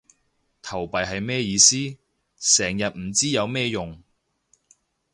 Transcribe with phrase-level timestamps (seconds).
[0.63, 1.75] 投幣係咩意思？
[2.39, 4.01] 成日唔知有咩用